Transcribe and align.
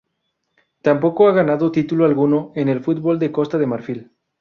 Tampoco 0.81 1.27
ha 1.27 1.31
ganado 1.31 1.71
título 1.71 2.05
alguno 2.05 2.51
en 2.55 2.69
el 2.69 2.83
fútbol 2.83 3.19
de 3.19 3.31
Costa 3.31 3.59
de 3.59 3.67
Marfil. 3.67 4.09